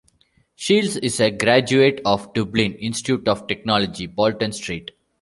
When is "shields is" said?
0.55-1.19